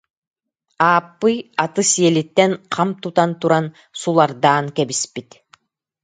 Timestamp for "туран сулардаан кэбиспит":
3.39-5.29